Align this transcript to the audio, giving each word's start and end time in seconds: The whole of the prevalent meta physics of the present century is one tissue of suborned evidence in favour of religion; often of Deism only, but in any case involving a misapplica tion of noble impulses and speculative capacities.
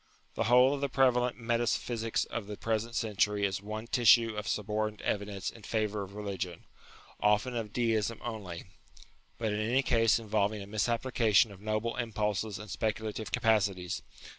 The 0.33 0.45
whole 0.45 0.73
of 0.73 0.81
the 0.81 0.89
prevalent 0.89 1.39
meta 1.39 1.67
physics 1.67 2.25
of 2.25 2.47
the 2.47 2.57
present 2.57 2.95
century 2.95 3.45
is 3.45 3.61
one 3.61 3.85
tissue 3.85 4.35
of 4.35 4.47
suborned 4.47 4.99
evidence 5.03 5.51
in 5.51 5.61
favour 5.61 6.01
of 6.01 6.15
religion; 6.15 6.63
often 7.19 7.55
of 7.55 7.71
Deism 7.71 8.19
only, 8.23 8.63
but 9.37 9.53
in 9.53 9.59
any 9.59 9.83
case 9.83 10.17
involving 10.17 10.63
a 10.63 10.65
misapplica 10.65 11.35
tion 11.35 11.51
of 11.51 11.61
noble 11.61 11.95
impulses 11.97 12.57
and 12.57 12.71
speculative 12.71 13.31
capacities. 13.31 14.01